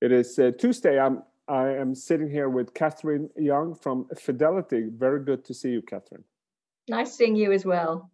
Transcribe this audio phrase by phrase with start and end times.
[0.00, 0.98] It is uh, Tuesday.
[0.98, 4.88] I'm I am sitting here with Catherine Yeung from Fidelity.
[4.90, 6.24] Very good to see you, Catherine.
[6.88, 8.10] Nice seeing you as well.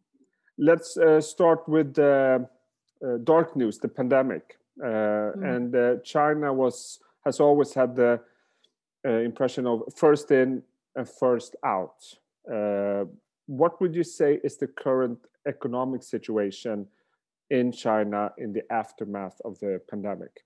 [0.58, 2.46] Let's uh, start with the
[3.03, 5.56] uh, dark news, the pandemic, mm.
[5.56, 8.21] and uh, China was has always had the
[9.06, 10.62] uh, impression of first in
[10.94, 11.96] and first out.
[12.53, 13.04] Uh,
[13.46, 16.87] what would you say is the current economic situation
[17.51, 20.45] in China in the aftermath of the pandemic?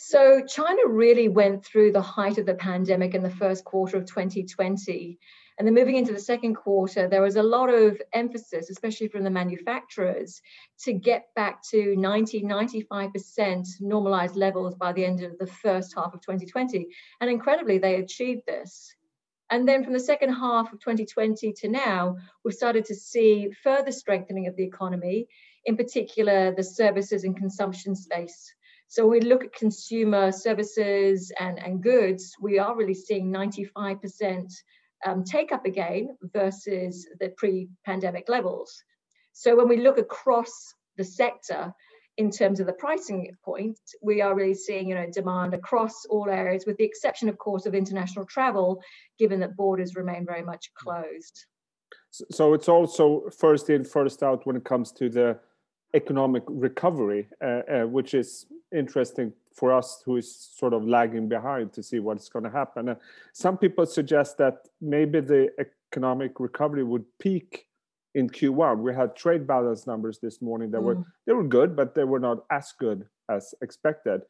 [0.00, 4.06] So, China really went through the height of the pandemic in the first quarter of
[4.06, 5.18] 2020.
[5.58, 9.24] And then moving into the second quarter, there was a lot of emphasis, especially from
[9.24, 10.40] the manufacturers,
[10.84, 16.14] to get back to 90, 95% normalized levels by the end of the first half
[16.14, 16.86] of 2020.
[17.20, 18.94] And incredibly, they achieved this.
[19.50, 23.90] And then from the second half of 2020 to now, we've started to see further
[23.90, 25.26] strengthening of the economy,
[25.64, 28.54] in particular the services and consumption space.
[28.88, 34.50] So when we look at consumer services and, and goods, we are really seeing 95%
[35.06, 38.82] um, take up again versus the pre-pandemic levels.
[39.32, 41.72] So when we look across the sector
[42.16, 46.28] in terms of the pricing point, we are really seeing you know demand across all
[46.28, 48.82] areas, with the exception, of course, of international travel,
[49.18, 51.44] given that borders remain very much closed.
[52.10, 55.38] So it's also first in, first out when it comes to the
[55.94, 61.72] economic recovery, uh, uh, which is interesting for us who is sort of lagging behind
[61.72, 62.90] to see what's going to happen.
[62.90, 62.94] Uh,
[63.32, 65.48] some people suggest that maybe the
[65.90, 67.66] economic recovery would peak
[68.14, 68.78] in Q1.
[68.78, 70.84] We had trade balance numbers this morning that mm.
[70.84, 74.22] were they were good, but they were not as good as expected.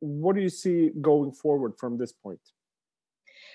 [0.00, 2.40] What do you see going forward from this point?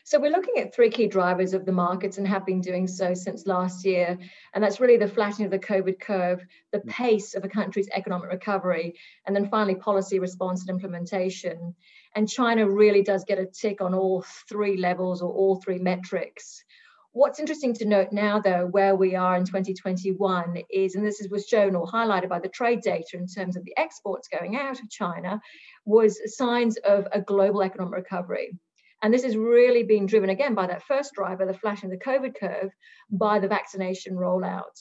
[0.05, 3.13] So we're looking at three key drivers of the markets and have been doing so
[3.13, 4.17] since last year.
[4.53, 6.89] And that's really the flattening of the COVID curve, the mm.
[6.89, 11.73] pace of a country's economic recovery, and then finally policy response and implementation.
[12.15, 16.65] And China really does get a tick on all three levels or all three metrics.
[17.13, 21.47] What's interesting to note now, though, where we are in 2021 is, and this was
[21.47, 24.89] shown or highlighted by the trade data in terms of the exports going out of
[24.89, 25.39] China,
[25.85, 28.57] was signs of a global economic recovery.
[29.03, 32.03] And this is really being driven again by that first driver, the flashing of the
[32.03, 32.71] COVID curve,
[33.11, 34.79] by the vaccination rollout.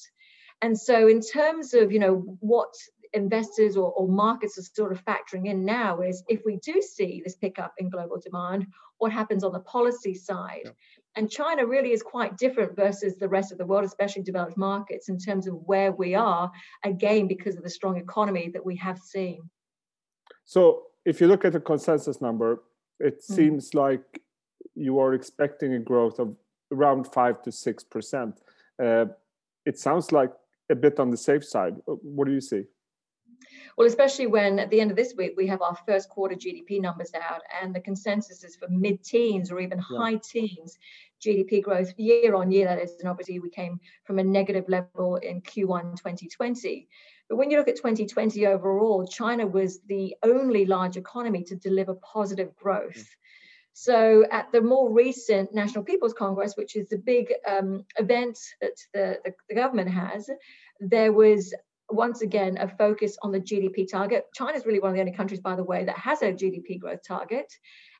[0.63, 2.73] And so, in terms of you know what
[3.13, 7.21] investors or, or, markets are sort of factoring in now is if we do see
[7.23, 8.67] this pickup in global demand,
[8.99, 10.63] what happens on the policy side?
[10.65, 10.71] Yeah.
[11.17, 15.11] And China really is quite different versus the rest of the world, especially developed markets,
[15.11, 16.51] in terms of where we are,
[16.85, 19.51] again, because of the strong economy that we have seen.
[20.45, 22.63] So, if you look at the consensus number,
[23.03, 23.35] it mm.
[23.35, 24.23] seems like
[24.75, 26.35] you are expecting a growth of
[26.73, 28.41] around five to six percent.
[28.83, 29.07] Uh,
[29.67, 30.33] it sounds like
[30.71, 31.75] a bit on the safe side.
[31.87, 32.65] Uh, what do you see?
[33.77, 36.81] Well, especially when at the end of this week we have our first quarter GDP
[36.81, 39.99] numbers out, and the consensus is for mid teens or even yeah.
[39.99, 40.79] high teens
[41.25, 42.67] GDP growth year on year.
[42.67, 46.89] That is, and obviously we came from a negative level in Q1 2020.
[47.29, 51.95] But when you look at 2020 overall, China was the only large economy to deliver
[51.95, 52.97] positive growth.
[52.97, 53.07] Mm.
[53.75, 58.77] So, at the more recent National People's Congress, which is the big um, event that
[58.93, 60.29] the, the, the, government has,
[60.79, 61.55] there was
[61.93, 64.25] once again a focus on the GDP target.
[64.35, 66.79] China is really one of the only countries, by the way, that has a GDP
[66.79, 67.53] growth target.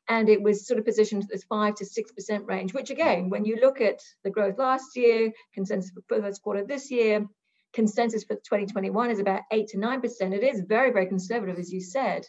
[0.09, 3.29] And it was sort of positioned at this five to six percent range, which again,
[3.29, 7.25] when you look at the growth last year, consensus for the first quarter this year,
[7.73, 10.33] consensus for 2021 is about 8 to 9%.
[10.33, 12.25] It is very, very conservative, as you said.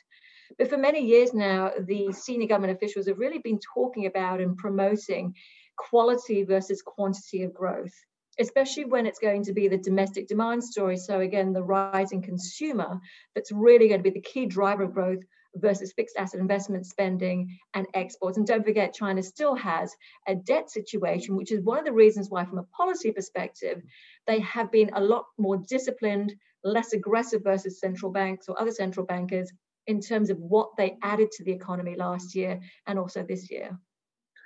[0.58, 4.56] But for many years now, the senior government officials have really been talking about and
[4.56, 5.34] promoting
[5.76, 7.94] quality versus quantity of growth,
[8.38, 10.96] especially when it's going to be the domestic demand story.
[10.96, 13.00] So, again, the rising consumer
[13.34, 15.22] that's really going to be the key driver of growth
[15.56, 18.36] versus fixed asset investment spending and exports.
[18.36, 19.94] And don't forget, China still has
[20.26, 23.82] a debt situation, which is one of the reasons why, from a policy perspective,
[24.26, 26.34] they have been a lot more disciplined,
[26.64, 29.52] less aggressive versus central banks or other central bankers
[29.86, 33.78] in terms of what they added to the economy last year and also this year.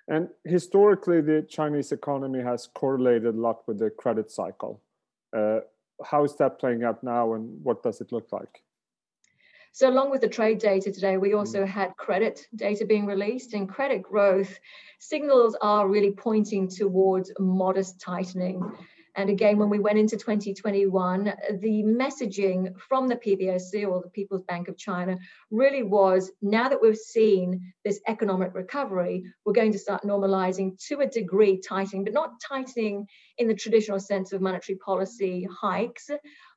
[0.09, 4.81] And historically, the Chinese economy has correlated a lot with the credit cycle.
[5.37, 5.61] Uh,
[6.03, 8.63] how is that playing out now, and what does it look like?
[9.73, 11.69] So, along with the trade data today, we also mm.
[11.69, 14.59] had credit data being released, and credit growth
[14.99, 18.63] signals are really pointing towards modest tightening.
[19.19, 21.25] And again, when we went into 2021,
[21.61, 25.19] the messaging from the PBOC or the People's Bank of China
[25.51, 31.01] really was now that we've seen this economic recovery, we're going to start normalizing to
[31.01, 36.11] a degree tightening, but not tightening in the traditional sense of monetary policy hikes,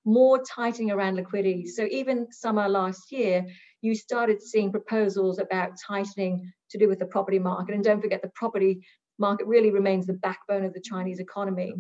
[0.06, 1.66] more tightening around liquidity.
[1.66, 3.44] So even summer last year,
[3.82, 7.74] you started seeing proposals about tightening to do with the property market.
[7.74, 8.86] And don't forget, the property
[9.18, 11.74] market really remains the backbone of the Chinese economy.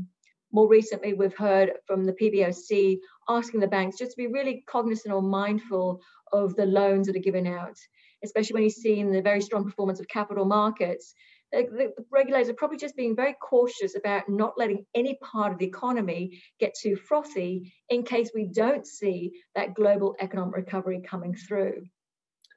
[0.51, 2.99] More recently, we've heard from the PBOC
[3.29, 6.01] asking the banks just to be really cognizant or mindful
[6.33, 7.77] of the loans that are given out,
[8.23, 11.13] especially when you see in the very strong performance of capital markets.
[11.53, 15.65] The, regulators are probably just being very cautious about not letting any part of the
[15.65, 21.83] economy get too frothy in case we don't see that global economic recovery coming through.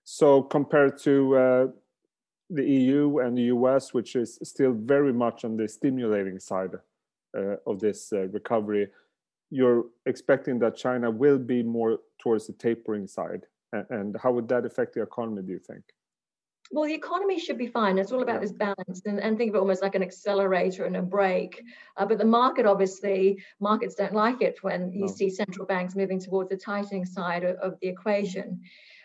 [0.05, 1.67] So, compared to uh,
[2.51, 6.77] the EU and the US, which is still very much on the stimulating side,
[7.67, 8.89] of this uh, recovery,
[9.51, 13.47] you're expecting that China will be more towards the tapering side.
[13.91, 15.83] And how would that affect the economy, do you think?
[16.71, 17.99] Well, the economy should be fine.
[17.99, 18.41] It's all about yeah.
[18.41, 21.63] this balance and, and, think of it almost like an accelerator and a brake.
[21.97, 25.07] Uh, but the market, obviously, markets don't like it when you no.
[25.07, 28.61] see central banks moving towards the tightening side of, of the equation.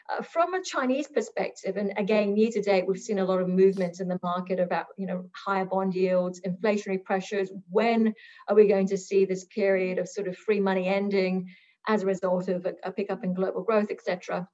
[0.09, 3.47] Uh, from a Chinese perspective, and again, year to date, we've seen a lot of
[3.47, 7.51] movement in the market about you know higher bond yields, inflationary pressures.
[7.69, 8.13] When
[8.47, 11.49] are we going to see this period of sort of free money ending
[11.87, 14.47] as a result of a, a pickup in global growth, etc.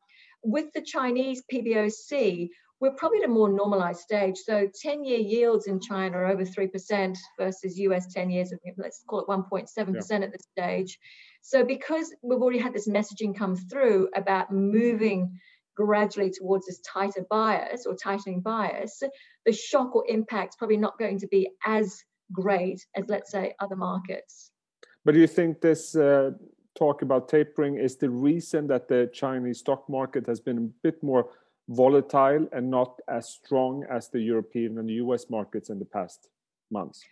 [0.43, 2.49] With the Chinese PBOC,
[2.79, 4.37] we're probably at a more normalized stage.
[4.37, 9.21] So 10-year yields in China are over 3% versus US 10 years of, let's call
[9.21, 9.67] it 1.7%
[10.09, 10.17] yeah.
[10.17, 10.99] at this stage.
[11.47, 15.39] So because we've already had this messaging come through about moving
[15.75, 19.03] gradually towards this tighter bias or tightening bias,
[19.45, 23.53] the shock or impact is probably not going to be as great as, let's say,
[23.59, 24.49] other markets.
[25.05, 26.31] But do you think this uh,
[26.73, 31.03] talk about tapering is the reason that the Chinese stock market has been a bit
[31.03, 31.29] more
[31.69, 36.27] volatile and not as strong as the European and the US markets in the past
[36.71, 37.03] months?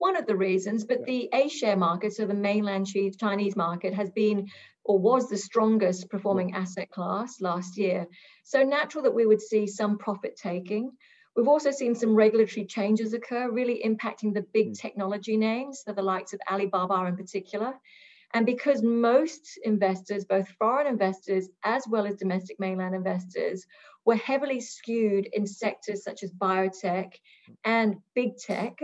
[0.00, 2.86] One of the reasons, but the A share market, so the mainland
[3.18, 4.48] Chinese market, has been
[4.82, 8.06] or was the strongest performing asset class last year.
[8.42, 10.90] So natural that we would see some profit taking.
[11.36, 14.80] We've also seen some regulatory changes occur, really impacting the big mm.
[14.80, 17.74] technology names, so the likes of Alibaba in particular.
[18.32, 23.66] And because most investors, both foreign investors as well as domestic mainland investors,
[24.06, 27.12] were heavily skewed in sectors such as biotech
[27.64, 28.78] and big tech,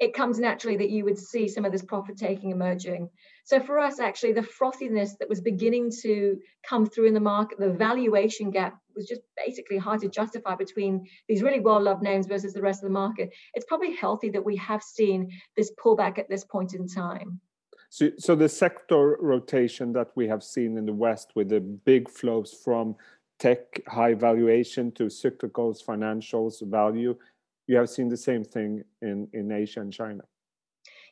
[0.00, 3.10] it comes naturally that you would see some of this profit taking emerging.
[3.44, 7.58] So for us, actually, the frothiness that was beginning to come through in the market,
[7.58, 12.26] the valuation gap was just basically hard to justify between these really well loved names
[12.26, 13.30] versus the rest of the market.
[13.52, 17.38] It's probably healthy that we have seen this pullback at this point in time.
[17.90, 22.08] So, so the sector rotation that we have seen in the West with the big
[22.08, 22.96] flows from
[23.38, 27.16] tech high valuation to cyclicals, financials, value
[27.70, 30.24] you have seen the same thing in, in Asia and China.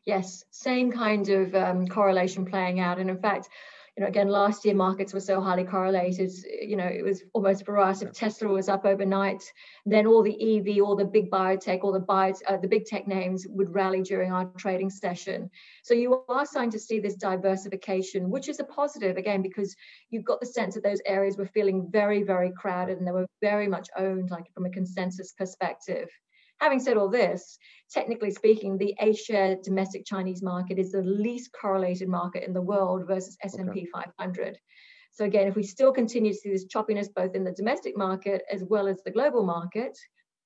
[0.04, 2.98] Yes, same kind of um, correlation playing out.
[2.98, 3.48] And in fact,
[3.96, 6.32] you know, again, last year markets were so highly correlated.
[6.60, 9.44] You know, it was almost for us if Tesla was up overnight,
[9.86, 13.06] then all the EV, all the big biotech, all the bio, uh, the big tech
[13.06, 15.48] names would rally during our trading session.
[15.84, 19.76] So you are starting to see this diversification, which is a positive again because
[20.10, 23.28] you've got the sense that those areas were feeling very, very crowded and they were
[23.40, 26.08] very much owned, like from a consensus perspective.
[26.60, 27.58] Having said all this,
[27.90, 33.06] technically speaking, the A-share domestic Chinese market is the least correlated market in the world
[33.06, 33.86] versus S&P okay.
[33.92, 34.58] 500.
[35.12, 38.42] So again, if we still continue to see this choppiness both in the domestic market
[38.52, 39.96] as well as the global market,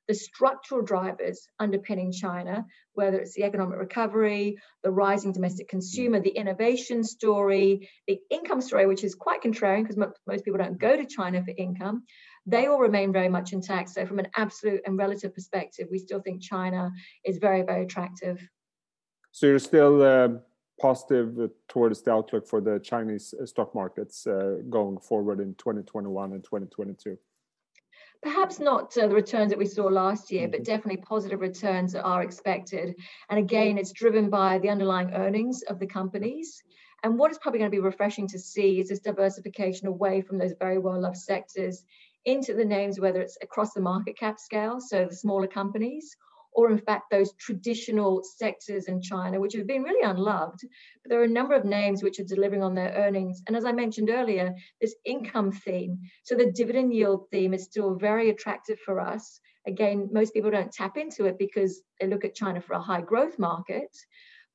[0.09, 6.31] the structural drivers underpinning China, whether it's the economic recovery, the rising domestic consumer, the
[6.31, 11.07] innovation story, the income story, which is quite contrarian because most people don't go to
[11.07, 12.03] China for income,
[12.47, 13.91] they all remain very much intact.
[13.91, 16.91] So, from an absolute and relative perspective, we still think China
[17.25, 18.41] is very, very attractive.
[19.31, 20.29] So, you're still uh,
[20.81, 26.33] positive towards the outlook for the Chinese uh, stock markets uh, going forward in 2021
[26.33, 27.17] and 2022?
[28.23, 30.73] Perhaps not uh, the returns that we saw last year, but mm-hmm.
[30.73, 32.95] definitely positive returns are expected.
[33.31, 36.63] And again, it's driven by the underlying earnings of the companies.
[37.05, 40.39] And what is probably going to be refreshing to see is this diversification away from
[40.39, 41.85] those very well loved sectors
[42.25, 46.17] into the names, whether it's across the market cap scale, so the smaller companies,
[46.55, 50.61] or in fact those traditional sectors in China, which have been really unloved.
[51.03, 53.43] But there are a number of names which are delivering on their earnings.
[53.47, 57.95] And as I mentioned earlier, this income theme, so the dividend yield theme is still
[57.95, 59.41] very attractive for us.
[59.67, 63.01] Again, most people don't tap into it because they look at China for a high
[63.01, 63.89] growth market.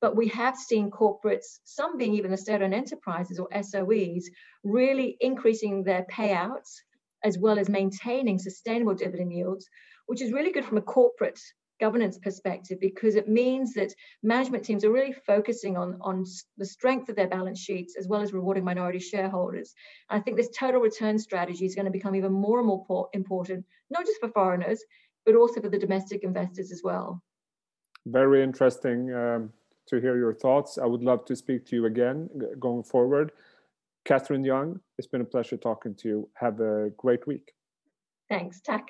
[0.00, 4.26] But we have seen corporates, some being even the state-owned enterprises or SOEs,
[4.62, 6.76] really increasing their payouts
[7.24, 9.68] as well as maintaining sustainable dividend yields,
[10.06, 11.40] which is really good from a corporate
[11.80, 16.24] governance perspective because it means that management teams are really focusing on, on
[16.56, 19.74] the strength of their balance sheets as well as rewarding minority shareholders.
[20.10, 23.08] And I think this total return strategy is going to become even more and more
[23.12, 24.82] important, not just for foreigners,
[25.24, 27.22] but also for the domestic investors as well.
[28.06, 29.52] Very interesting um,
[29.86, 30.78] to hear your thoughts.
[30.78, 33.32] I would love to speak to you again going forward.
[34.08, 36.30] Catherine Yeung, it's been a pleasure talking to you.
[36.36, 37.52] Have a great week.
[38.30, 38.62] Thanks.
[38.62, 38.86] Tack.